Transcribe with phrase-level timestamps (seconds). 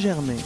[0.00, 0.36] Germain.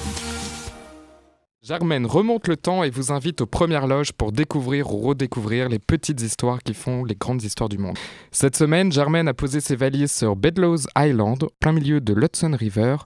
[1.63, 5.79] Germaine remonte le temps et vous invite aux premières loges pour découvrir ou redécouvrir les
[5.79, 7.97] petites histoires qui font les grandes histoires du monde.
[8.33, 12.97] Cette semaine, Germaine a posé ses valises sur Bedloes Island, plein milieu de l'Hudson River,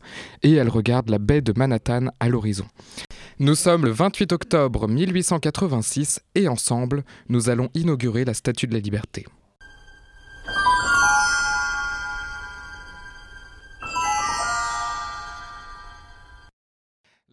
[0.43, 2.65] et elle regarde la baie de Manhattan à l'horizon.
[3.39, 8.81] Nous sommes le 28 octobre 1886 et ensemble, nous allons inaugurer la Statue de la
[8.81, 9.27] Liberté.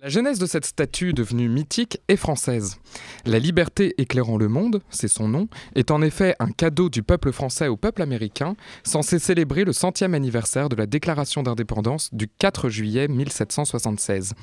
[0.06, 2.78] La genèse de cette statue devenue mythique est française.
[3.26, 7.32] La liberté éclairant le monde, c'est son nom, est en effet un cadeau du peuple
[7.32, 12.70] français au peuple américain, censé célébrer le centième anniversaire de la déclaration d'indépendance du 4
[12.70, 14.36] juillet 1776.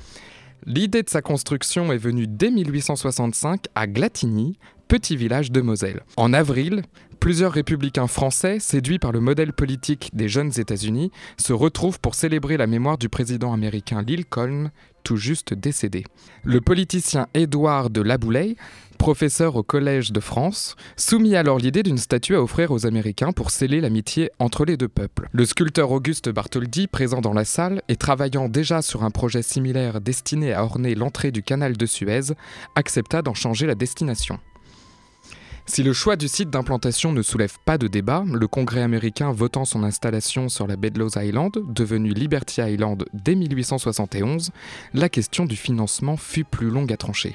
[0.65, 6.03] L'idée de sa construction est venue dès 1865 à Glatigny, petit village de Moselle.
[6.15, 6.83] En avril,
[7.19, 12.55] plusieurs républicains français, séduits par le modèle politique des jeunes États-Unis, se retrouvent pour célébrer
[12.55, 14.71] la mémoire du président américain Lincoln,
[15.03, 16.05] tout juste décédé.
[16.43, 18.55] Le politicien Édouard de Laboulaye,
[19.03, 23.51] professeur au Collège de France, soumit alors l'idée d'une statue à offrir aux Américains pour
[23.51, 25.27] sceller l'amitié entre les deux peuples.
[25.33, 29.99] Le sculpteur Auguste Bartholdi, présent dans la salle et travaillant déjà sur un projet similaire
[29.99, 32.31] destiné à orner l'entrée du canal de Suez,
[32.77, 34.39] accepta d'en changer la destination.
[35.65, 39.65] Si le choix du site d'implantation ne soulève pas de débat, le Congrès américain votant
[39.65, 44.51] son installation sur la Bedloes Island, devenue Liberty Island dès 1871,
[44.93, 47.33] la question du financement fut plus longue à trancher.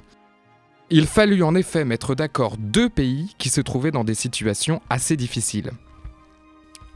[0.90, 5.18] Il fallut en effet mettre d'accord deux pays qui se trouvaient dans des situations assez
[5.18, 5.72] difficiles.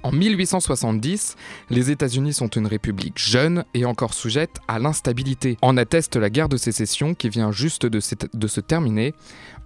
[0.02, 1.36] En 1870,
[1.68, 5.58] les États-Unis sont une république jeune et encore sujette à l'instabilité.
[5.60, 9.14] En atteste la guerre de sécession qui vient juste de, se terminer,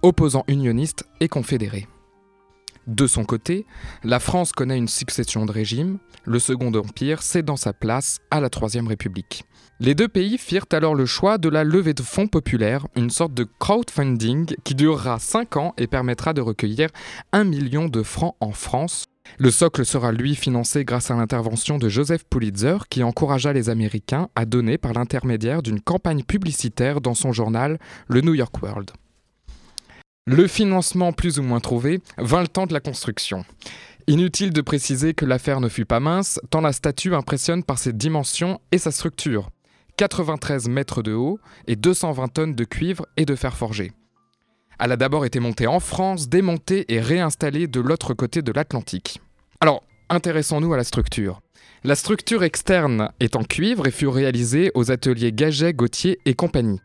[0.01, 1.87] opposant unionistes et confédérés.
[2.87, 3.65] De son côté,
[4.03, 8.49] la France connaît une succession de régimes, le Second Empire cédant sa place à la
[8.49, 9.43] Troisième République.
[9.79, 13.33] Les deux pays firent alors le choix de la levée de fonds populaire, une sorte
[13.33, 16.89] de crowdfunding qui durera 5 ans et permettra de recueillir
[17.33, 19.03] 1 million de francs en France,
[19.37, 24.29] le socle sera lui financé grâce à l'intervention de Joseph Pulitzer qui encouragea les Américains
[24.35, 28.91] à donner par l'intermédiaire d'une campagne publicitaire dans son journal le New York World.
[30.29, 33.45] Le financement plus ou moins trouvé vint le temps de la construction.
[34.07, 37.93] Inutile de préciser que l'affaire ne fut pas mince, tant la statue impressionne par ses
[37.93, 39.51] dimensions et sa structure.
[39.95, 43.93] 93 mètres de haut et 220 tonnes de cuivre et de fer forgé.
[44.81, 49.21] Elle a d'abord été montée en France, démontée et réinstallée de l'autre côté de l'Atlantique.
[49.61, 51.39] Alors, intéressons-nous à la structure.
[51.85, 56.81] La structure externe est en cuivre et fut réalisée aux ateliers Gaget, Gauthier et compagnie.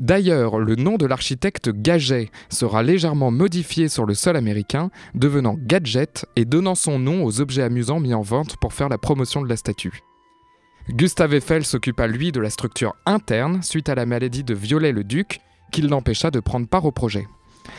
[0.00, 6.24] D'ailleurs, le nom de l'architecte Gaget sera légèrement modifié sur le sol américain, devenant Gadget
[6.36, 9.48] et donnant son nom aux objets amusants mis en vente pour faire la promotion de
[9.48, 10.00] la statue.
[10.88, 15.40] Gustave Eiffel s'occupa lui de la structure interne suite à la maladie de Viollet-le-Duc,
[15.70, 17.28] qu'il l'empêcha de prendre part au projet.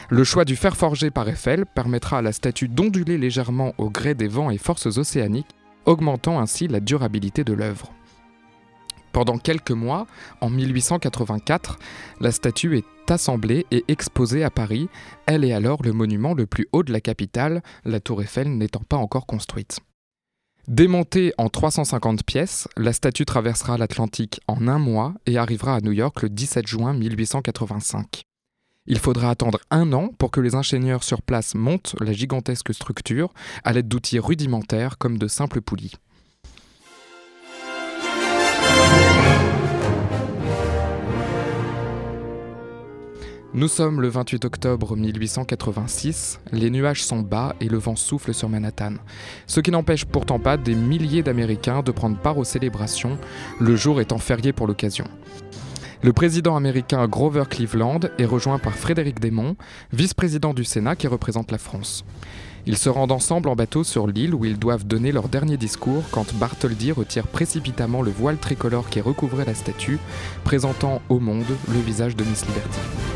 [0.09, 4.13] Le choix du fer forgé par Eiffel permettra à la statue d'onduler légèrement au gré
[4.13, 5.55] des vents et forces océaniques,
[5.85, 7.91] augmentant ainsi la durabilité de l'œuvre.
[9.11, 10.07] Pendant quelques mois,
[10.39, 11.79] en 1884,
[12.21, 14.87] la statue est assemblée et exposée à Paris.
[15.25, 18.83] Elle est alors le monument le plus haut de la capitale, la tour Eiffel n'étant
[18.87, 19.79] pas encore construite.
[20.67, 25.91] Démontée en 350 pièces, la statue traversera l'Atlantique en un mois et arrivera à New
[25.91, 28.21] York le 17 juin 1885.
[28.85, 33.33] Il faudra attendre un an pour que les ingénieurs sur place montent la gigantesque structure
[33.63, 35.93] à l'aide d'outils rudimentaires comme de simples poulies.
[43.53, 48.47] Nous sommes le 28 octobre 1886, les nuages sont bas et le vent souffle sur
[48.47, 48.93] Manhattan,
[49.45, 53.17] ce qui n'empêche pourtant pas des milliers d'Américains de prendre part aux célébrations,
[53.59, 55.03] le jour étant férié pour l'occasion.
[56.01, 59.57] Le président américain Grover Cleveland est rejoint par Frédéric Desmond,
[59.91, 62.05] vice-président du Sénat qui représente la France.
[62.65, 66.05] Ils se rendent ensemble en bateau sur l'île où ils doivent donner leur dernier discours
[66.11, 69.99] quand Bartholdi retire précipitamment le voile tricolore qui recouvrait la statue,
[70.45, 73.10] présentant au monde le visage de Miss Liberty.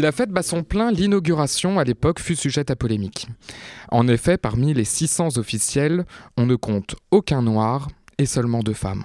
[0.00, 3.28] Si la fête bat son plein, l'inauguration à l'époque fut sujette à polémique.
[3.90, 6.06] En effet, parmi les 600 officiels,
[6.38, 9.04] on ne compte aucun noir et seulement deux femmes.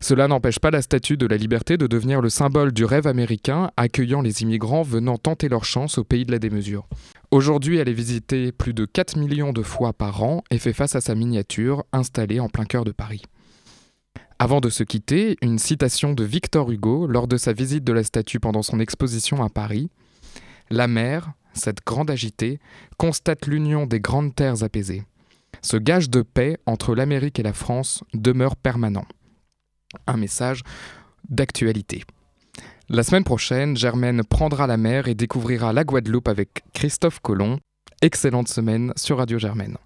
[0.00, 3.70] Cela n'empêche pas la statue de la liberté de devenir le symbole du rêve américain
[3.76, 6.88] accueillant les immigrants venant tenter leur chance au pays de la démesure.
[7.30, 10.96] Aujourd'hui, elle est visitée plus de 4 millions de fois par an et fait face
[10.96, 13.22] à sa miniature installée en plein cœur de Paris.
[14.38, 18.04] Avant de se quitter, une citation de Victor Hugo lors de sa visite de la
[18.04, 19.88] statue pendant son exposition à Paris.
[20.68, 22.60] La mer, cette grande agitée,
[22.98, 25.04] constate l'union des grandes terres apaisées.
[25.62, 29.06] Ce gage de paix entre l'Amérique et la France demeure permanent.
[30.06, 30.62] Un message
[31.30, 32.04] d'actualité.
[32.90, 37.58] La semaine prochaine, Germaine prendra la mer et découvrira la Guadeloupe avec Christophe Colomb.
[38.02, 39.78] Excellente semaine sur Radio Germaine.